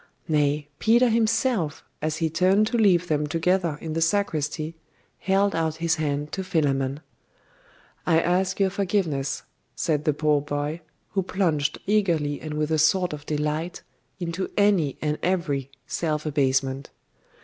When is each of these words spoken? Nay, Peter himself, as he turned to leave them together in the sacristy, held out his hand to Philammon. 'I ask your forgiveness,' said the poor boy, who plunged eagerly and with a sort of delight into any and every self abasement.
Nay, 0.27 0.67
Peter 0.79 1.09
himself, 1.09 1.83
as 2.01 2.17
he 2.17 2.27
turned 2.27 2.65
to 2.65 2.75
leave 2.79 3.07
them 3.07 3.27
together 3.27 3.77
in 3.81 3.93
the 3.93 4.01
sacristy, 4.01 4.75
held 5.19 5.53
out 5.53 5.75
his 5.75 5.97
hand 5.97 6.31
to 6.31 6.43
Philammon. 6.43 7.01
'I 8.07 8.19
ask 8.19 8.59
your 8.59 8.71
forgiveness,' 8.71 9.43
said 9.75 10.05
the 10.05 10.13
poor 10.13 10.41
boy, 10.41 10.81
who 11.11 11.21
plunged 11.21 11.77
eagerly 11.85 12.41
and 12.41 12.55
with 12.55 12.71
a 12.71 12.79
sort 12.79 13.13
of 13.13 13.27
delight 13.27 13.83
into 14.19 14.49
any 14.57 14.97
and 15.03 15.19
every 15.21 15.69
self 15.85 16.25
abasement. 16.25 16.89